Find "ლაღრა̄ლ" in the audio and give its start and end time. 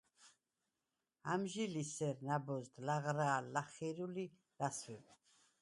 2.85-3.45